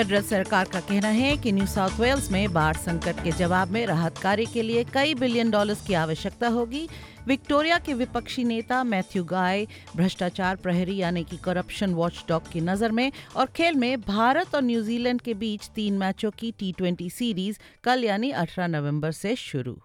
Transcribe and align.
Federal 0.00 0.22
सरकार 0.22 0.68
का 0.72 0.80
कहना 0.80 1.08
है 1.08 1.36
कि 1.36 1.50
न्यू 1.52 1.64
साउथ 1.66 1.98
वेल्स 2.00 2.30
में 2.32 2.52
बाढ़ 2.52 2.76
संकट 2.76 3.22
के 3.24 3.30
जवाब 3.30 3.70
में 3.70 3.84
राहत 3.86 4.18
कार्य 4.18 4.44
के 4.52 4.62
लिए 4.62 4.84
कई 4.84 5.14
बिलियन 5.14 5.50
डॉलर्स 5.50 5.84
की 5.86 5.94
आवश्यकता 5.94 6.48
होगी। 6.48 6.88
विक्टोरिया 7.26 7.78
के 7.78 7.94
विपक्षी 7.94 8.44
नेता 8.44 8.82
मैथ्यू 8.84 9.24
गाय, 9.24 9.66
भ्रष्टाचार 9.96 10.56
प्रहरी 10.56 10.96
यानी 10.96 11.24
कि 11.24 11.36
करप्शन 11.44 11.94
वॉचडॉग 11.94 12.50
की 12.52 12.60
नज़र 12.60 12.92
में 12.92 13.12
और 13.36 13.46
खेल 13.56 13.74
में 13.74 14.00
भारत 14.00 14.54
और 14.54 14.62
न्यूजीलैंड 14.62 15.20
के 15.20 15.34
बीच 15.34 15.68
तीन 15.74 15.98
मैचों 15.98 16.30
की 16.38 16.54
टी 16.60 17.10
सीरीज़ 17.10 17.58
कल 17.84 18.04
यानी 18.04 18.30
18 18.38 18.68
नवंबर 18.68 19.12
से 19.12 19.36
शुरू। 19.36 19.78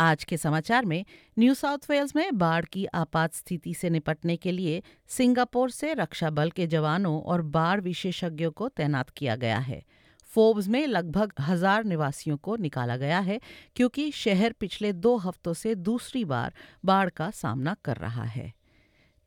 आज 0.00 0.22
के 0.24 0.36
समाचार 0.36 0.84
में 0.84 1.04
न्यू 1.38 1.54
साउथ 1.54 1.78
वेल्स 1.90 2.14
में 2.16 2.38
बाढ़ 2.38 2.64
की 2.64 2.84
आपात 2.94 3.34
स्थिति 3.34 3.72
से 3.74 3.88
निपटने 3.90 4.36
के 4.36 4.52
लिए 4.52 4.82
सिंगापुर 5.08 5.70
से 5.70 5.92
रक्षा 5.94 6.30
बल 6.30 6.50
के 6.50 6.66
जवानों 6.66 7.20
और 7.22 7.42
बाढ़ 7.42 7.80
विशेषज्ञों 7.80 8.50
को 8.50 8.68
तैनात 8.68 9.10
किया 9.10 9.36
गया 9.36 9.58
है। 9.58 9.82
फोर्ब्स 10.30 10.68
में 10.68 10.86
लगभग 10.86 11.32
हज़ार 11.40 11.84
निवासियों 11.84 12.36
को 12.36 12.56
निकाला 12.56 12.96
गया 12.96 13.18
है, 13.18 13.40
क्योंकि 13.76 14.10
शहर 14.10 14.52
पिछले 14.52 14.92
दो 14.92 15.16
हफ्तों 15.16 15.52
से 15.54 15.74
दूसरी 15.74 16.24
बार 16.24 16.54
बाढ़ 16.84 17.08
का 17.08 17.30
सामना 17.30 17.76
कर 17.84 17.96
रहा 17.96 18.24
है। 18.24 18.52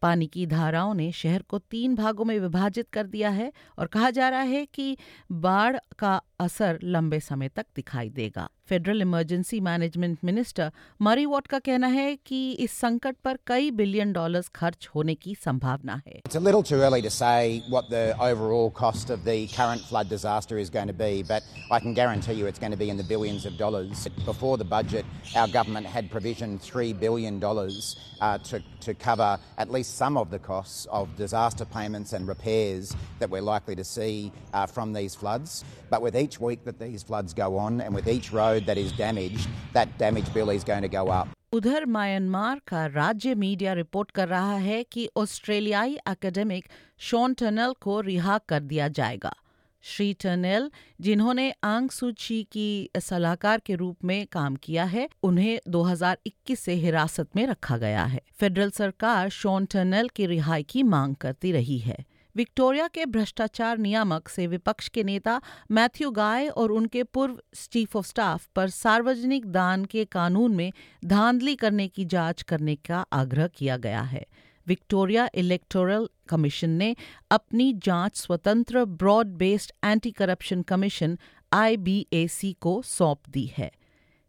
पानी 0.02 0.28
की 0.28 0.46
धाराओं 0.48 0.94
ने 0.94 1.12
शहर 1.12 1.42
को 1.42 1.58
तीन 1.60 1.96
भागों 1.96 2.26
में 2.26 2.40
विभाजित 2.40 2.90
कर 2.90 3.08
दिया 3.08 3.30
है 3.30 3.52
और 3.80 3.88
कहा 3.88 4.10
जा 4.10 4.30
रहा 4.30 4.42
है 4.42 4.66
कि 4.66 4.98
बाढ़ 5.32 5.78
का 6.00 6.22
असर 6.43 6.77
लंबे 6.83 7.21
समय 7.21 7.49
तक 7.57 7.67
दिखाई 7.77 8.09
देगा 8.17 8.47
federal 8.69 9.01
emergency 9.03 9.59
management 9.67 10.19
minister 10.25 10.71
Murray 11.03 11.25
Watt 11.27 11.47
का 11.47 11.59
कहना 11.69 11.87
है 11.87 12.15
कि 12.27 12.41
इस 12.65 12.73
संकट 12.81 13.17
पर 13.25 13.39
कई 13.47 13.71
बिलियन 13.81 14.13
डॉलर्स 14.13 14.49
खर्च 14.55 14.89
होने 14.95 15.15
की 15.15 15.35
संभावना 15.45 16.01
है 16.07 16.21
It's 16.29 16.39
a 16.41 16.45
little 16.47 16.63
too 16.71 16.81
early 16.89 17.01
to 17.07 17.11
say 17.11 17.63
what 17.77 17.89
the 17.95 18.03
overall 18.29 18.71
cost 18.81 19.11
of 19.17 19.25
the 19.29 19.37
current 19.55 19.87
flood 19.91 20.11
disaster 20.11 20.59
is 20.65 20.71
going 20.71 20.93
to 20.93 20.99
be, 21.01 21.23
but 21.23 21.49
I 21.71 21.81
can 21.87 21.95
guarantee 22.01 22.35
you 22.41 22.51
it's 22.51 22.63
going 22.65 22.77
to 22.77 22.81
be 22.83 22.91
in 22.95 23.01
the 23.03 23.09
billions 23.13 23.47
of 23.47 23.57
dollars. 23.63 24.07
Before 24.27 24.57
the 24.65 24.69
budget, 24.75 25.07
our 25.37 25.49
government 25.49 25.87
had 25.87 26.11
provisioned 26.11 26.61
$3 26.61 26.99
billion 27.01 27.43
uh, 27.45 28.39
to, 28.51 28.63
to 28.81 28.95
cover 28.95 29.39
at 29.57 29.71
least 29.71 29.97
some 29.97 30.17
of 30.17 30.31
the 30.31 30.39
costs 30.39 30.87
of 30.91 31.17
disaster 31.17 31.65
payments 31.65 32.13
and 32.13 32.29
repairs 32.29 32.95
that 33.19 33.31
we're 33.31 33.43
likely 33.43 33.77
to 33.77 33.85
see 33.85 34.33
uh, 34.53 34.67
from 34.67 34.93
these 34.93 35.15
floods. 35.15 35.65
But 35.91 36.03
with 36.03 36.17
each 36.17 36.32
week 36.40 36.64
that 36.66 36.80
these 36.80 37.04
floods 37.04 37.34
go 37.34 37.58
on 37.58 37.82
and 37.82 37.94
with 37.96 38.08
each 38.08 38.32
road 38.34 38.66
that 38.66 38.78
is 38.78 38.92
damaged, 38.92 39.48
that 39.74 39.88
damage 40.00 40.34
bill 40.34 40.50
is 40.50 40.64
going 40.64 40.82
to 40.82 40.94
go 40.98 41.08
up. 41.12 41.28
उधर 41.54 41.86
Myanmar 41.86 42.62
का 42.68 42.86
राज्य 42.86 43.36
media 43.36 43.74
report 43.74 44.12
कर 44.12 44.28
रहा 44.28 44.56
है 44.56 44.84
कि 44.84 45.10
ऑस्ट्रेलियाई 45.18 45.98
academic 46.10 46.66
Shawn 47.00 47.34
tunnel 47.34 47.74
को 47.82 48.02
रिहा 48.02 48.38
कर 48.38 48.60
दिया 48.60 48.88
जाएगा। 48.88 49.36
श्री 49.82 50.14
टनल 50.14 50.72
जिन्होंने 51.02 51.54
आंग 51.64 51.90
सूची 51.90 52.44
की 52.44 52.90
सलाहकार 53.00 53.60
के 53.60 53.76
रूप 53.76 53.98
में 54.04 54.28
काम 54.32 54.56
किया 54.56 54.84
है 54.84 55.10
उन्हें 55.24 55.60
2021 55.68 56.60
से 56.60 56.74
हिरासत 56.74 57.28
में 57.36 57.48
रखा 57.48 57.78
गया 57.78 58.06
है। 58.06 58.22
फेडरल 58.34 58.70
सरकार 58.70 59.30
शॉन 59.30 59.66
टनल 59.66 60.10
की 60.16 60.26
रिहाई 60.26 60.64
की 60.64 60.84
मांग 60.84 61.16
करती 61.16 61.52
रही 61.52 61.78
है। 61.78 61.98
विक्टोरिया 62.36 62.88
के 62.88 63.06
भ्रष्टाचार 63.06 63.78
नियामक 63.78 64.28
से 64.28 64.48
विपक्ष 64.48 64.88
के 64.88 65.04
नेता 65.04 65.42
मैथ्यू 65.72 66.12
गाय 66.12 66.48
और 66.48 66.72
उनके 66.72 67.04
पूर्व 67.04 67.38
चीफ 67.72 67.96
ऑफ़ 67.96 68.08
स्टाफ 68.08 68.48
पर 68.56 68.70
सार्वजनिक 68.70 69.46
दान 69.46 69.86
के 69.86 70.06
कानून 70.06 70.56
में 70.56 70.72
धांधली 71.06 71.56
करने 71.56 71.88
की 71.88 72.06
जाँच 72.06 72.42
करने 72.42 72.76
का 72.76 73.06
आग्रह 73.14 73.48
किया 73.48 73.78
गया 73.78 74.02
है। 74.02 74.26
विक्टोरिया 74.68 75.30
इलेक्टोरल 75.36 76.08
कमीशन 76.30 76.70
ने 76.70 76.96
अपनी 77.32 77.72
जाँच 77.74 78.18
स्वतंत्र 78.18 78.86
broad 78.86 79.28
based 79.28 79.72
anti 79.86 80.12
corruption 80.12 80.62
commission 80.62 81.18
IBAC 81.54 82.54
को 82.62 82.82
सौंप 82.82 83.30
दी 83.30 83.52
है। 83.58 83.72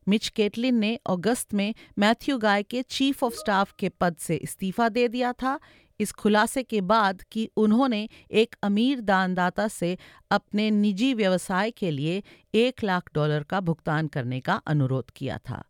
मिच 0.06 0.28
केटलिन 0.28 0.75
ने 0.75 0.98
अगस्त 1.06 1.54
में 1.54 1.75
मैथ्यू 1.98 2.38
गाय 2.38 2.62
के 2.62 2.82
चीफ 2.82 3.22
ऑफ़ 3.25 3.34
स्टाफ 3.34 3.75
के 3.78 3.88
पद 3.88 4.16
से 4.20 4.37
इस्तीफा 4.37 4.88
दे 4.88 5.09
दिया 5.09 5.32
था। 5.32 5.59
इस 6.00 6.12
खुलासे 6.12 6.62
के 6.62 6.81
बाद 6.81 7.22
कि 7.32 7.50
उन्होंने 7.56 8.09
एक 8.31 8.56
अमीर 8.62 9.00
दानदाता 9.00 9.69
से 9.69 9.99
अपने 10.31 10.71
निजी 10.71 11.15
व्यवसाय 11.15 11.71
के 11.71 11.91
लिए 11.91 12.22
एक 12.55 12.84
लाख 12.84 13.10
डॉलर 13.15 13.43
का 13.43 13.60
भुगतान 13.60 14.06
करने 14.06 14.41
का 14.41 14.55
अनुरोध 14.55 15.10
किया 15.10 15.38
था। 15.38 15.65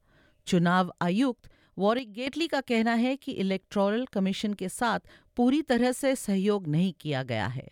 चुनाव 0.47 0.95
आयुक्त 1.03 1.51
वॉरिक 1.79 2.13
गेटली 2.13 2.47
का 2.47 2.61
कहना 2.61 2.95
है 2.95 3.17
कि 3.17 3.33
इलेक्टोरल 3.33 4.07
कमीशन 4.07 4.55
के 4.55 4.69
साथ 4.69 5.01
पूरी 5.37 5.63
तरह 5.63 5.93
से 5.93 6.17
सहयोग 6.17 6.67
नहीं 6.67 6.93
किया 7.01 7.23
गया 7.23 7.47
है। 7.47 7.69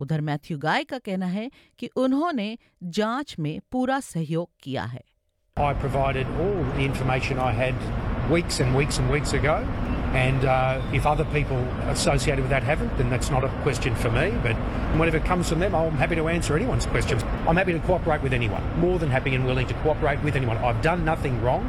उधर 0.00 0.20
मैथ्यू 0.20 0.58
गाय 0.58 0.84
का 0.84 0.98
कहना 0.98 1.26
है 1.26 1.50
कि 1.78 1.86
उन्होंने 1.86 2.58
जाँच 2.82 3.36
में 3.38 3.60
पूरा 3.72 4.00
सहयोग 4.00 4.50
किया 4.62 4.84
है। 4.84 5.04
I 5.58 5.74
provided 5.74 6.26
all 6.40 6.62
the 6.76 6.84
information 6.84 7.38
I 7.38 7.52
had 7.52 7.74
weeks 8.32 8.60
and 8.60 8.76
weeks 8.80 8.98
and 8.98 9.10
weeks 9.14 9.34
ago. 9.42 9.56
And 10.13 10.45
uh, 10.45 10.81
if 10.93 11.05
other 11.05 11.25
people 11.25 11.57
associated 11.89 12.41
with 12.41 12.49
that 12.49 12.63
haven't, 12.63 12.97
then 12.97 13.09
that's 13.09 13.29
not 13.29 13.43
a 13.43 13.49
question 13.63 13.95
for 13.95 14.09
me. 14.11 14.31
But 14.43 14.55
whenever 14.99 15.17
it 15.17 15.25
comes 15.25 15.49
from 15.49 15.59
them, 15.59 15.75
I'm 15.75 15.97
happy 15.97 16.15
to 16.15 16.27
answer 16.27 16.55
anyone's 16.55 16.85
questions. 16.85 17.23
I'm 17.47 17.55
happy 17.55 17.73
to 17.73 17.79
cooperate 17.79 18.21
with 18.21 18.33
anyone. 18.33 18.63
More 18.79 18.99
than 18.99 19.09
happy 19.09 19.35
and 19.35 19.45
willing 19.45 19.67
to 19.67 19.73
cooperate 19.75 20.23
with 20.23 20.35
anyone. 20.35 20.57
I've 20.57 20.81
done 20.81 21.05
nothing 21.05 21.41
wrong. 21.41 21.67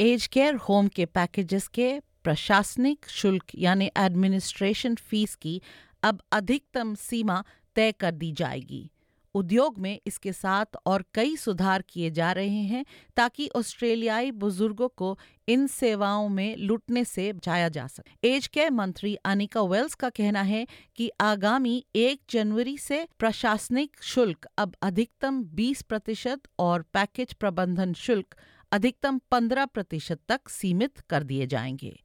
Age 0.00 0.26
care 0.26 0.54
home 0.68 0.86
के 0.96 1.04
packages 1.16 1.66
के 1.74 1.88
प्रशासनिक 2.24 3.06
शुल्क 3.08 3.54
यानी 3.58 3.90
administration 3.98 4.94
fees 5.10 5.34
की 5.42 5.60
अब 6.04 6.20
अधिकतम 6.32 6.94
सीमा 6.94 7.42
तय 7.76 7.92
कर 8.00 8.10
दी 8.22 8.30
जाएगी 8.40 8.88
उद्योग 9.35 9.77
में 9.77 9.99
इसके 10.07 10.33
साथ 10.33 10.65
और 10.85 11.03
कई 11.13 11.35
सुधार 11.35 11.81
किए 11.81 12.11
जा 12.11 12.31
रहे 12.31 12.47
हैं 12.47 12.85
ताकि 13.15 13.49
ऑस्ट्रेलियाई 13.55 14.31
बुज़ुर्गों 14.31 14.87
को 14.87 15.17
इन 15.47 15.67
सेवाओं 15.67 16.29
में 16.29 16.55
लुटने 16.55 17.05
से 17.05 17.33
बचाया 17.33 17.69
जा 17.69 17.87
सके। 17.87 18.29
एज 18.29 18.47
केयर 18.47 18.71
मंत्री 18.71 19.15
अनिका 19.15 19.61
वेल्स 19.61 19.95
का 19.95 20.09
कहना 20.09 20.41
है 20.41 20.67
कि 20.95 21.11
आगामी 21.21 21.85
एक 21.95 22.21
जनवरी 22.29 22.77
से 22.77 23.07
प्रशासनिक 23.19 24.03
शुल्क 24.03 24.47
अब 24.57 24.75
अधिकतम 24.81 25.43
20 25.43 25.81
प्रतिशत 25.81 26.41
और 26.59 26.81
पैकेज 26.81 27.33
प्रबंधन 27.33 27.93
शुल्क 27.93 28.35
अधिकतम 28.71 29.19
15 29.31 29.67
प्रतिशत 29.67 30.19
तक 30.29 30.49
सीमित 30.49 30.99
कर 30.99 31.23
दिए 31.23 31.47
जाएँगे। 31.47 32.03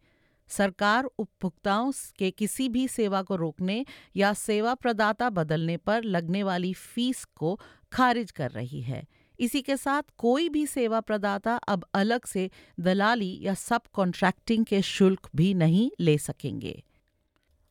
सरकार 0.52 1.04
उपभोक्ताओं 1.04 1.92
के 2.18 2.30
किसी 2.30 2.68
भी 2.68 2.86
सेवा 2.88 3.22
को 3.22 3.36
रोकने 3.36 3.84
या 4.16 4.32
सेवा 4.32 4.74
प्रदाता 4.74 5.30
बदलने 5.30 5.76
पर 5.76 6.04
लगने 6.04 6.42
वाली 6.42 6.72
फ़ीस 6.74 7.24
को 7.36 7.58
खारिज 7.92 8.30
कर 8.30 8.50
रही 8.50 8.80
है। 8.80 9.06
इसी 9.38 9.62
के 9.62 9.76
साथ 9.76 10.02
कोई 10.18 10.48
भी 10.48 10.66
सेवा 10.66 11.00
प्रदाता 11.00 11.56
अब 11.68 11.84
अलग 11.94 12.24
से 12.24 12.50
दलाली 12.80 13.38
या 13.42 13.54
सब 13.54 13.82
कॉन्ट्रैक्टिंग 13.92 14.64
के 14.64 14.82
शुल्क 14.82 15.28
भी 15.36 15.52
नहीं 15.54 15.90
ले 16.00 16.18
सकेंगे। 16.18 16.82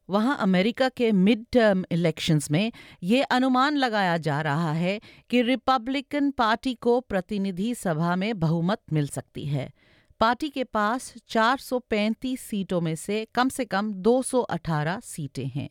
वहाँ 0.10 0.38
अमेरिका 0.38 0.90
के 0.90 1.12
मिड 1.12 1.46
टर्म 1.54 1.84
इलेक्शंस 1.92 2.50
में 2.52 2.72
ये 3.04 3.22
अनुमान 3.24 3.76
लगाया 3.76 4.18
जा 4.18 4.42
रहा 4.42 4.72
है 4.74 5.00
कि 5.30 5.42
रिपब्लिकन 5.42 6.32
पार्टी 6.32 6.74
को 6.74 7.00
प्रतिनिधि 7.00 7.74
सभा 7.76 8.16
में 8.16 8.40
बहुमत 8.40 8.82
मिल 8.94 9.08
सकती 9.08 9.46
है। 9.46 9.72
पार्टी 10.22 10.50
के 10.50 10.64
पास 10.64 11.14
435 11.30 12.40
सीटों 12.40 12.80
में 12.82 12.96
से 12.96 13.16
कम 13.36 13.50
से 13.50 13.64
कम 13.66 13.92
218 14.04 15.00
सीटें 15.04 15.46
हैं 15.46 15.70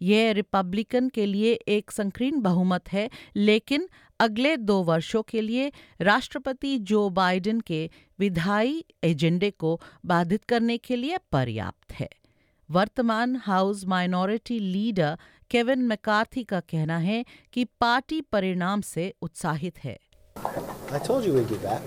यह 0.00 0.30
रिपब्लिकन 0.32 1.08
के 1.08 1.26
लिए 1.26 1.52
एक 1.74 1.90
संकीर्ण 1.90 2.40
बहुमत 2.42 2.92
है, 2.92 3.08
लेकिन 3.36 3.88
अगले 4.20 4.56
दो 4.56 4.82
वर्षों 4.82 5.22
के 5.28 5.40
लिए 5.40 5.70
राष्ट्रपति 6.00 6.76
जो 6.90 7.08
बाइडेन 7.10 7.60
के 7.60 7.88
विधायी 8.18 8.84
एजेंडे 9.04 9.50
को 9.50 9.80
बाधित 10.06 10.44
करने 10.44 10.78
के 10.78 10.96
लिए 10.96 11.18
पर्याप्त 11.32 11.92
है 12.00 12.08
वर्तमान 12.70 13.36
house 13.44 13.84
minority 13.86 14.58
leader 14.58 15.16
Kevin 15.50 15.82
McCarthy 15.86 16.44
का 16.44 16.60
कहना 16.60 16.98
है 16.98 17.24
कि 17.52 17.64
पार्टी 17.80 18.20
परिणाम 18.32 18.80
से 18.92 19.12
उत्साहित 19.22 19.84
है 19.84 19.98
I 20.90 20.98
told 20.98 21.24
you 21.24 21.32
we'd 21.34 21.48
get 21.48 21.62
back. 21.62 21.82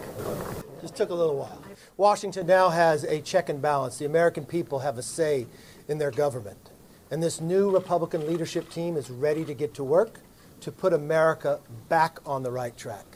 Just 0.81 0.95
took 0.95 1.09
a 1.09 1.13
little 1.13 1.37
while. 1.37 1.64
Washington 1.96 2.46
now 2.46 2.68
has 2.70 3.04
a 3.04 3.20
check 3.20 3.48
and 3.48 3.60
balance. 3.62 3.98
The 3.98 4.06
American 4.06 4.44
people 4.44 4.78
have 4.80 4.98
a 4.98 5.02
say 5.02 5.46
in 5.88 5.98
their 5.98 6.10
government. 6.10 6.70
And 7.10 7.22
this 7.22 7.40
new 7.40 7.70
Republican 7.70 8.26
leadership 8.26 8.70
team 8.70 8.96
is 8.96 9.10
ready 9.10 9.44
to 9.44 9.54
get 9.54 9.74
to 9.74 9.84
work 9.84 10.20
to 10.60 10.70
put 10.72 10.92
America 10.92 11.58
back 11.88 12.18
on 12.26 12.42
the 12.42 12.52
right 12.52 12.76
track. 12.76 13.06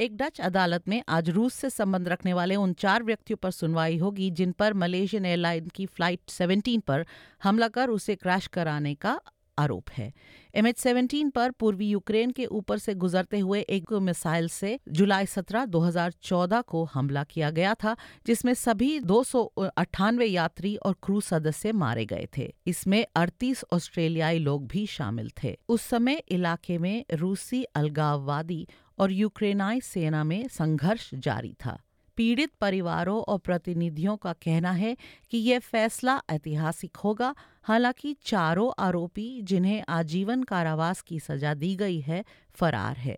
एक 0.00 0.16
Dutch 0.16 0.40
अदालत 0.46 0.88
में 0.88 1.02
आज 1.08 1.28
रूस 1.36 1.54
से 1.54 1.68
संबंध 1.70 2.08
रखने 2.08 2.32
वाले 2.32 2.56
उन 2.56 2.72
चार 2.82 3.02
व्यक्तियों 3.02 3.36
पर 3.42 3.50
सुनवाई 3.50 3.96
होगी 3.98 4.30
जिन 4.40 4.52
पर 4.58 4.74
मलेशियन 4.82 5.24
एयरलाइन 5.26 5.68
की 5.74 5.86
फ्लाइट 5.86 6.30
17 6.30 6.80
पर 6.86 7.04
हमला 7.42 7.68
कर 7.76 7.90
उसे 7.90 8.14
क्रैश 8.16 8.46
कराने 8.56 8.94
का 8.94 9.18
आरोप 9.57 9.89
है। 9.89 10.11
एम 10.55 10.67
एच 10.67 10.77
सेवेंटीन 10.77 11.29
पर 11.29 11.51
पूर्वी 11.51 11.89
यूक्रेन 11.89 12.31
के 12.31 12.45
ऊपर 12.45 12.77
से 12.77 12.93
गुजरते 12.93 13.39
हुए 13.39 13.59
एक 13.59 13.93
मिसाइल 13.93 14.47
से 14.47 14.79
जुलाई 14.89 15.25
17, 15.25 15.65
2014 15.65 16.61
को 16.61 16.83
हमला 16.83 17.23
किया 17.23 17.49
गया 17.49 17.73
था 17.73 17.95
जिसमें 18.25 18.53
सभी 18.53 18.99
दो 18.99 19.23
सौ 19.23 19.43
अट्ठानवे 19.77 20.25
यात्री 20.25 20.75
और 20.75 20.95
क्रू 21.03 21.21
सदस्य 21.21 21.71
मारे 21.71 22.05
गए 22.05 22.27
थे। 22.37 22.53
इसमें 22.67 23.05
38 23.15 23.63
ऑस्ट्रेलियाई 23.73 24.39
लोग 24.39 24.67
भी 24.67 24.85
शामिल 24.87 25.31
थे। 25.43 25.57
उस 25.69 25.81
समय 25.81 26.23
इलाके 26.29 26.77
में 26.77 27.05
रूसी 27.13 27.63
अलगाववादी 27.63 28.67
और 28.99 29.11
यूक्रेनाई 29.11 29.81
सेना 29.81 30.23
में 30.23 30.47
संघर्ष 30.47 31.09
जारी 31.13 31.55
था। 31.65 31.79
पीड़ित 32.17 32.51
परिवारों 32.61 33.21
और 33.21 33.37
प्रतिनिधियों 33.37 34.17
का 34.17 34.33
कहना 34.33 34.71
है 34.71 34.97
कि 35.31 35.37
यह 35.37 35.59
फैसला 35.59 36.21
ऐतिहासिक 36.29 36.97
होगा। 36.97 37.35
हालाँकि 37.63 38.15
चारों 38.25 38.71
आरोपी 38.79 39.41
जिन्हें 39.41 39.83
आजीवन 39.89 40.43
कारावास 40.43 41.01
की 41.01 41.19
सजा 41.19 41.53
दी 41.53 41.75
गई 41.75 41.99
है, 41.99 42.25
फरार 42.53 42.97
है। 42.97 43.17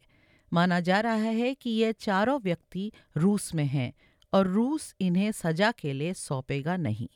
माना 0.53 0.79
जा 0.79 0.99
रहा 0.99 1.13
है 1.13 1.53
कि 1.53 1.69
ये 1.69 1.93
चारों 1.93 2.39
व्यक्ति 2.39 2.91
रूस 3.17 3.55
में 3.55 3.65
हैं 3.65 3.93
और 4.33 4.47
रूस 4.47 4.95
इन्हें 5.01 5.31
सजा 5.31 5.71
के 5.71 5.93
लिए 5.93 6.13
सौंपेगा 6.13 6.77
नहीं। 6.77 7.07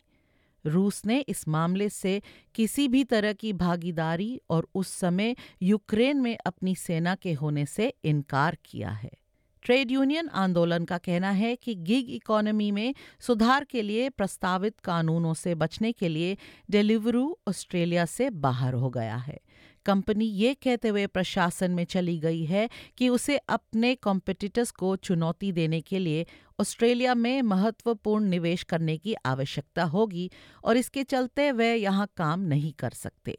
रूस 0.65 1.05
ने 1.05 1.19
इस 1.19 1.47
मामले 1.47 1.89
से 1.89 2.21
किसी 2.55 2.87
भी 2.87 3.03
तरह 3.03 3.33
की 3.33 3.53
भागीदारी 3.53 4.41
और 4.49 4.67
उस 4.75 4.87
समय 4.87 5.35
यूक्रेन 5.61 6.17
में 6.17 6.37
अपनी 6.45 6.75
सेना 6.75 7.15
के 7.15 7.33
होने 7.33 7.65
से 7.65 7.93
इनकार 8.03 8.57
किया 8.65 8.89
है। 8.89 9.18
ट्रेड 9.63 9.91
यूनियन 9.91 10.29
आंदोलन 10.29 10.85
का 10.85 10.97
कहना 10.97 11.31
है 11.31 11.55
कि 11.55 11.75
गिग 11.75 12.09
इकोनॉमी 12.09 12.71
में 12.71 12.93
सुधार 13.19 13.63
के 13.63 13.81
लिए 13.81 14.09
प्रस्तावित 14.09 14.79
कानूनों 14.79 15.33
से 15.33 15.55
बचने 15.55 15.91
के 15.91 16.09
लिए 16.09 16.37
डिलीवरू 16.69 17.37
ऑस्ट्रेलिया 17.47 18.05
से 18.05 18.29
बाहर 18.29 18.73
हो 18.73 18.89
गया 18.89 19.15
है। 19.15 19.39
कंपनी 19.85 20.25
ये 20.25 20.53
कहते 20.53 20.87
हुए 20.87 21.05
प्रशासन 21.07 21.71
में 21.71 21.83
चली 21.83 22.17
गई 22.19 22.43
है 22.45 22.69
कि 22.97 23.09
उसे 23.09 23.37
अपने 23.37 23.93
कॉम्पिटिटर्स 23.95 24.71
को 24.71 24.95
चुनौती 24.95 25.51
देने 25.51 25.81
के 25.81 25.99
लिए 25.99 26.25
ऑस्ट्रेलिया 26.59 27.15
में 27.15 27.41
महत्वपूर्ण 27.41 28.25
निवेश 28.25 28.63
करने 28.63 28.97
की 28.97 29.13
आवश्यकता 29.25 29.83
होगी 29.83 30.29
और 30.63 30.77
इसके 30.77 31.03
चलते 31.03 31.51
वे 31.51 31.73
यहाँ 31.75 32.07
काम 32.17 32.39
नहीं 32.39 32.73
कर 32.73 32.89
सकते। 32.89 33.37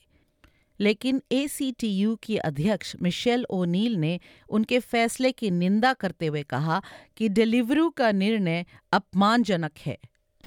लेकिन 0.79 1.21
ए 1.31 1.47
की 2.23 2.37
अध्यक्ष 2.37 2.95
मिशेल 3.01 3.45
ओनील 3.49 3.95
ने 3.97 4.19
उनके 4.49 4.79
फैसले 4.79 5.31
की 5.31 5.51
निंदा 5.51 5.93
करते 5.93 6.27
हुए 6.27 6.43
कहा 6.43 6.81
कि 7.17 7.29
डिलीवरू 7.29 7.89
का 7.97 8.11
निर्णय 8.11 8.65
अपमानजनक 8.93 9.77
है 9.85 9.97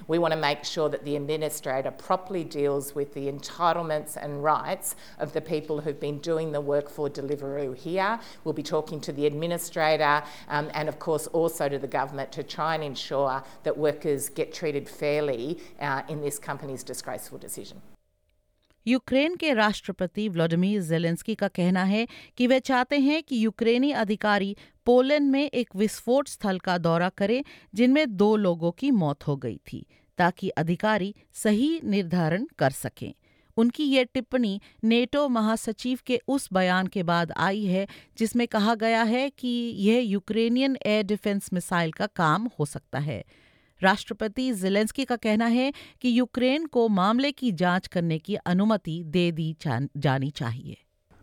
We 0.09 0.19
want 0.19 0.33
to 0.33 0.39
make 0.41 0.65
sure 0.65 0.89
that 0.89 1.05
the 1.05 1.17
administrator 1.17 1.91
properly 1.91 2.43
deals 2.45 2.95
with 2.95 3.15
the 3.15 3.25
entitlements 3.31 4.17
and 4.17 4.43
rights 4.45 4.95
of 5.19 5.33
the 5.33 5.41
people 5.41 5.81
who've 5.81 5.99
been 5.99 6.19
doing 6.19 6.53
the 6.53 6.61
work 6.61 6.89
for 6.89 7.11
Deliveroo 7.11 7.77
here. 7.77 8.21
We'll 8.45 8.55
be 8.55 8.63
talking 8.63 9.01
to 9.01 9.13
the 9.13 9.27
administrator 9.27 10.23
um, 10.49 10.71
and, 10.73 10.89
of 10.89 10.99
course, 11.01 11.27
also 11.27 11.69
to 11.69 11.79
the 11.79 11.93
government 11.99 12.33
to 12.33 12.43
try 12.43 12.75
and 12.77 12.85
ensure 12.85 13.43
that 13.65 13.77
workers 13.77 14.29
get 14.29 14.55
treated 14.55 14.89
fairly 14.89 15.61
uh, 15.81 16.03
in 16.09 16.21
this 16.21 16.39
company's 16.39 16.85
disgraceful 16.85 17.39
decision. 17.39 17.83
Ukraine 18.88 19.36
के 19.36 19.54
राष्ट्रपति 19.54 20.30
Vladimir 20.30 20.82
Zelensky 20.82 21.36
का 21.36 21.48
कहना 21.48 21.84
है 21.84 22.08
कि 22.38 22.48
वे 22.48 22.60
चाहते 22.60 23.00
हैं 23.00 23.24
कि 23.24 23.46
यूक्रेनी 23.46 23.92
अधिकारी 23.92 24.56
पोलैंड 24.86 25.32
में 25.32 25.50
एक 25.50 25.70
विस्फोट 25.76 26.28
स्थल 26.28 26.60
का 26.60 26.78
दौरा 26.78 27.10
करें, 27.10 27.44
जिनमें 27.76 28.16
दो 28.18 28.36
लोगों 28.36 28.72
की 28.72 28.92
मौत 28.92 29.28
हो 29.28 29.36
गई 29.38 29.60
थी, 29.72 29.86
ताकि 30.18 30.50
अधिकारी 30.50 31.16
सही 31.34 31.80
निर्धारण 31.84 32.48
कर 32.60 32.70
सकें। 32.70 33.14
उनकी 33.58 33.84
ये 33.84 34.04
टिप्पणी 34.04 34.62
नेटो 34.84 35.28
महासचिव 35.30 36.00
के 36.06 36.20
उस 36.28 36.50
बयान 36.54 36.88
के 36.88 37.04
बाद 37.04 37.32
आई 37.38 37.66
है, 37.66 37.88
जिसमें 38.18 38.48
कहा 38.48 38.76
गया 38.76 39.04
है 39.04 39.30
कि 39.30 39.48
यह 39.78 40.00
यूक्रेनियन 40.00 40.78
एयर 40.86 41.04
डिफेंस 41.04 41.50
मिसाइल 41.54 41.92
का 41.92 42.06
काम 42.06 42.50
हो 42.60 42.66
सकता 42.66 43.00
है। 43.00 43.24
राष्ट्रपति 43.83 44.53
जिलेंस्की 44.63 45.05
का 45.05 45.17
कहना 45.17 45.47
है 45.47 45.73
कि 46.03 46.19
यूक्रेन 46.19 46.67
को 46.67 46.89
मामले 46.89 47.33
की 47.33 47.53
जांच 47.63 47.87
करने 47.87 48.19
की 48.19 48.35
अनुमति 48.35 49.03
दे 49.17 49.31
दी 49.33 49.55
जानी 49.67 50.31
चाहिए 50.31 50.77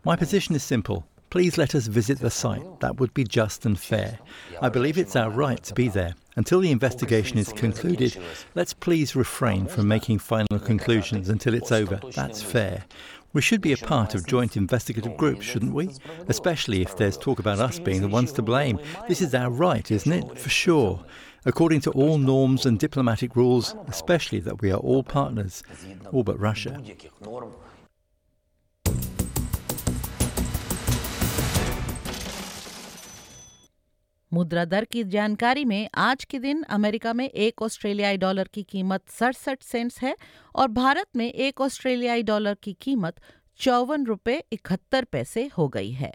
My 0.07 0.15
position 0.15 0.56
is 0.56 0.63
simple. 0.63 1.03
Please 1.31 1.57
let 1.57 1.73
us 1.73 1.88
visit 1.88 2.19
the 2.19 2.29
site. 2.29 2.79
That 2.81 3.00
would 3.00 3.13
be 3.13 3.23
just 3.23 3.65
and 3.65 3.77
fair. 3.77 4.19
I 4.62 4.69
believe 4.69 5.00
it's 5.00 5.15
our 5.15 5.31
right 5.31 5.62
to 5.63 5.73
be 5.73 5.88
there. 5.88 6.13
Until 6.38 6.59
the 6.59 6.71
investigation 6.71 7.39
is 7.39 7.51
concluded, 7.51 8.15
let's 8.53 8.73
please 8.73 9.15
refrain 9.15 9.65
from 9.65 9.88
making 9.88 10.19
final 10.19 10.59
conclusions 10.59 11.27
until 11.27 11.56
it's 11.56 11.71
over. 11.71 12.00
That's 12.15 12.44
fair. 12.44 12.85
We 13.33 13.41
should 13.41 13.62
be 13.62 13.73
a 13.73 13.77
part 13.77 14.15
of 14.15 14.27
joint 14.27 14.56
investigative 14.56 15.17
groups, 15.17 15.44
shouldn't 15.45 15.73
we? 15.73 15.89
Especially 16.27 16.81
if 16.81 16.95
there's 16.95 17.17
talk 17.17 17.39
about 17.39 17.59
us 17.59 17.79
being 17.79 18.01
the 18.01 18.07
ones 18.07 18.31
to 18.33 18.41
blame. 18.41 18.79
This 19.09 19.21
is 19.21 19.35
our 19.35 19.50
right, 19.50 19.89
isn't 19.91 20.13
it? 20.13 20.39
For 20.39 20.50
sure 20.50 21.03
According 21.44 21.81
to 21.81 21.90
all 21.92 22.19
norms 22.19 22.66
and 22.66 22.78
diplomatic 22.78 23.34
rules, 23.37 23.75
especially 23.88 24.40
that 24.40 24.60
we 24.60 24.70
are 24.70 24.78
all 24.78 25.02
partners, 25.02 25.62
all 26.12 26.22
but 26.22 26.38
Russia. 26.38 26.81
मुद्रा 34.32 34.64
दर 34.64 34.84
की 34.84 35.02
जानकारी 35.12 35.64
में 35.64 35.88
आज 35.98 36.25
के 36.25 36.38
दिन 36.38 36.62
America 36.70 37.12
में 37.12 37.28
एक 37.28 37.62
ऑस्ट्रेलियाई 37.62 38.16
डॉलर 38.16 38.48
की 38.54 38.62
कीमत 38.62 39.08
सड़सठ 39.10 39.62
सेंट्स 39.62 39.98
है 40.02 40.14
और 40.54 40.69
भारत 40.69 41.06
में 41.16 41.26
एक 41.32 41.60
ऑस्ट्रेलियाई 41.60 42.22
डॉलर 42.22 42.56
की 42.62 42.72
कीमत 42.81 43.20
चौवन 43.60 44.06
रुपये 44.06 44.42
इकहत्तर 44.52 45.04
पैसे 45.12 45.46
हो 45.58 45.69
गई 45.69 45.90
है 45.92 46.12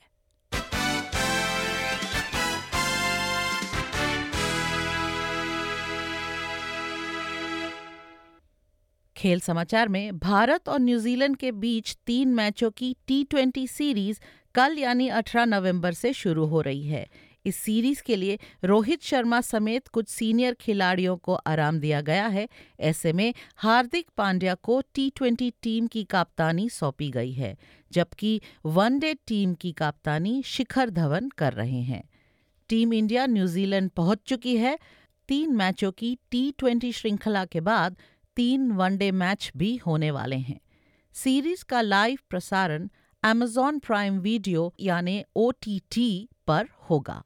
खेल 9.26 9.40
समाचार 9.40 9.88
में, 9.88 10.18
भारत 10.20 10.70
और 10.70 10.80
न्यूजीलैंड 10.80 11.36
के 11.36 11.52
बीच 11.52 11.96
तीन 12.06 12.34
मैचों 12.34 12.70
की 12.72 12.96
टी 13.08 13.24
ट्वेंटी 13.24 13.68
सीरीज़ 13.68 14.20
कल 14.56 14.78
यानी 14.78 15.08
18 15.10 15.46
नवंबर 15.46 15.94
से 15.94 16.12
शुरू 16.14 16.46
हो 16.46 16.62
रही 16.62 16.86
है। 16.88 17.08
इस 17.46 17.56
सीरीज़ 17.56 18.04
के 18.04 18.16
लिए 18.16 18.38
रोहित 18.64 19.04
शर्मा 19.04 19.42
समेत 19.42 19.88
कुछ 19.88 20.10
सीनियर 20.10 20.54
खिलाड़ियों 20.54 21.18
को 21.18 21.34
आराम 21.34 21.80
दिया 21.80 22.02
गया 22.02 22.28
है। 22.28 22.48
ऐसे 22.80 23.14
में 23.14 23.34
हार्दिक 23.56 24.10
पांड्या 24.18 24.56
को 24.56 24.82
टी 24.94 25.10
ट्वेंटी 25.10 25.52
टीम 25.62 25.88
की 25.88 26.04
कप्तानी 26.04 26.70
सौंपी 26.70 27.10
गई 27.10 27.32
है, 27.32 27.58
जबकि 27.92 28.42
वनडे 28.66 29.14
टीम 29.28 29.54
की 29.54 29.72
कप्तानी 29.72 30.42
शिखर 30.46 30.90
धवन 30.90 31.30
कर 31.38 31.54
रहे 31.54 31.82
हैं। 31.82 32.04
टीम 32.70 32.94
इंडिया 32.94 33.26
न्यूजीलैंड 33.26 33.90
पहुँच 33.90 34.20
चुकी 34.26 34.58
है। 34.58 34.80
तीन 35.28 35.56
मैचों 35.56 35.92
की 35.92 36.18
टी 36.32 36.52
ट्वेंटी 36.58 36.92
श्रृंखला 36.92 37.46
के 37.46 37.62
बाद 37.62 37.98
तीन 38.36 38.72
वनडे 38.72 39.12
मैच 39.12 39.52
भी 39.58 39.76
होने 39.76 40.12
वाले 40.12 40.36
हैं। 40.36 40.60
सीरीज़ 41.14 41.66
का 41.66 41.82
लाइव 41.82 42.20
प्रसारण 42.30 42.90
एमेजॉन 43.26 43.80
प्राइम 43.80 44.20
वीडियो 44.20 44.74
यानी 44.80 45.24
ओ 45.36 45.52
पर 46.48 46.68
होगा। 46.90 47.24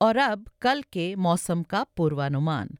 और 0.00 0.16
अब 0.16 0.48
कल 0.60 0.82
के 0.92 1.14
मौसम 1.14 1.62
का 1.62 1.84
पूर्वानुमान। 1.96 2.70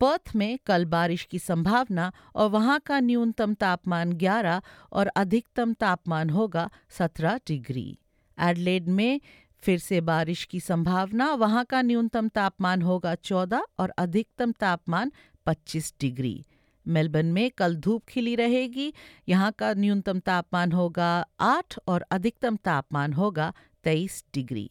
पर्थ 0.00 0.32
में 0.36 0.58
कल 0.66 0.84
बारिश 0.84 1.24
की 1.24 1.38
संभावना 1.38 2.12
और 2.34 2.50
वहाँ 2.50 2.80
का 2.80 3.00
न्यूनतम 3.00 3.54
तापमान 3.54 4.12
11 4.12 4.62
और 4.92 5.06
अधिकतम 5.06 5.72
तापमान 5.72 6.30
होगा 6.30 6.70
17 6.90 7.36
डिग्री। 7.36 7.98
एडलेड 8.40 8.88
में 8.88 9.20
फिर 9.62 9.78
से 9.78 10.00
बारिश 10.00 10.44
की 10.44 10.60
संभावना, 10.60 11.32
वहाँ 11.34 11.64
का 11.64 11.82
न्यूनतम 11.82 12.28
तापमान 12.28 12.82
होगा 12.82 13.14
14 13.14 13.62
और 13.78 13.92
अधिकतम 13.98 14.52
तापमान 14.52 15.12
25 15.46 15.94
डिग्री। 16.00 16.44
मेलबर्न 16.86 17.26
में 17.26 17.50
कल 17.50 17.76
धूप 17.76 18.04
खिली 18.08 18.34
रहेगी, 18.34 18.94
यहाँ 19.28 19.52
का 19.52 19.74
न्यूनतम 19.74 20.18
तापमान 20.18 20.72
होगा 20.72 21.26
8 21.40 21.78
और 21.88 22.04
अधिकतम 22.10 22.56
तापमान 22.56 23.12
होगा 23.12 23.52
23 23.84 24.24
डिग्री। 24.34 24.70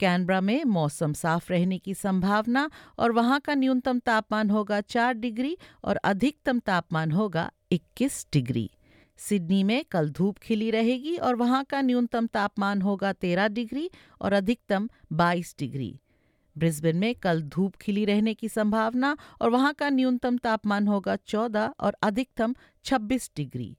कैनबरा 0.00 0.40
में 0.40 0.64
मौसम 0.64 1.12
साफ़ 1.12 1.52
रहने 1.52 1.78
की 1.78 1.94
संभावना 1.94 2.70
और 2.98 3.12
वहाँ 3.12 3.40
का 3.40 3.54
न्यूनतम 3.54 3.98
तापमान 3.98 4.50
होगा 4.50 4.80
4 4.80 5.14
डिग्री 5.14 5.56
और 5.84 5.96
अधिकतम 5.96 6.58
तापमान 6.58 7.12
होगा 7.12 7.50
21 7.72 8.26
डिग्री। 8.32 8.70
सिडनी 9.18 9.62
में 9.64 9.84
कल 9.90 10.08
धूप 10.10 10.38
खिली 10.38 10.70
रहेगी 10.70 11.16
और 11.16 11.34
वहाँ 11.34 11.64
का 11.64 11.80
न्यूनतम 11.80 12.26
तापमान 12.26 12.82
होगा 12.82 13.12
तेरह 13.12 13.48
डिग्री 13.48 13.90
और 14.20 14.32
अधिकतम 14.32 14.88
बाईस 15.12 15.54
डिग्री। 15.58 15.98
ब्रिस्बेन 16.56 16.96
में 16.96 17.14
कल 17.14 17.42
धूप 17.42 17.76
खिली 17.76 18.04
रहने 18.04 18.34
की 18.34 18.48
संभावना 18.48 19.16
और 19.40 19.50
वहाँ 19.50 19.72
का 19.74 19.90
न्यूनतम 19.90 20.38
तापमान 20.38 20.88
होगा 20.88 21.16
चौदह 21.16 21.72
और 21.80 21.96
अधिकतम 22.02 22.54
छब्बीस 22.84 23.30
डिग्री। 23.36 23.76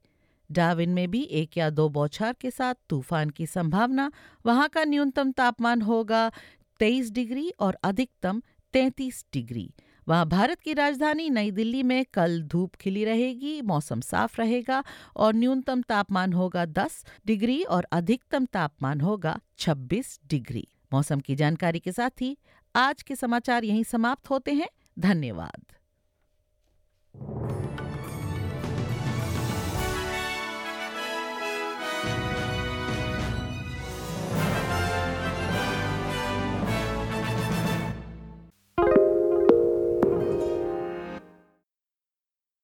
डाविन 0.50 0.90
में 0.90 1.12
भी 1.12 1.22
एक 1.22 1.58
या 1.58 1.70
दो 1.70 1.90
बौछार 1.90 2.36
के 2.42 2.52
साथ 2.52 2.76
तूफ़ान 2.90 3.30
की 3.30 3.46
संभावना, 3.48 4.12
वहाँ 4.46 4.68
का 4.70 4.84
न्यूनतम 4.84 5.32
तापमान 5.32 5.82
होगा 5.82 6.32
तेईस 6.80 7.12
डिग्री 7.12 7.50
और 7.60 7.78
अधिकतम 7.84 8.42
तैंतीस 8.74 9.26
डिग्री। 9.34 9.74
वहाँ 10.08 10.28
भारत 10.28 10.60
की 10.60 10.74
राजधानी 10.74 11.30
नई 11.30 11.52
दिल्ली 11.52 11.84
में 11.84 12.06
कल 12.14 12.42
धूप 12.42 12.76
खिली 12.76 13.06
रहेगी, 13.06 13.62
मौसम 13.62 14.02
साफ़ 14.02 14.42
रहेगा 14.42 14.84
और 15.16 15.34
न्यूनतम 15.34 15.82
तापमान 15.82 16.34
होगा 16.34 16.66
10 16.66 17.06
डिग्री 17.26 17.64
और 17.64 17.88
अधिकतम 17.92 18.46
तापमान 18.46 19.02
होगा 19.02 19.40
26 19.58 20.20
डिग्री। 20.28 20.68
मौसम 20.94 21.20
की 21.20 21.36
जानकारी 21.36 21.80
के 21.80 21.92
साथ 21.92 22.22
ही 22.22 22.38
आज 22.76 23.02
के 23.02 23.16
समाचार 23.16 23.64
यहीं 23.64 23.84
समाप्त 23.84 24.30
होते 24.30 24.54
हैं। 24.54 24.70
धन्यवाद। 25.00 25.64